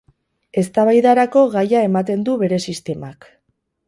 [0.61, 3.29] Eztabaidarako gaia ematen du bere sistemak.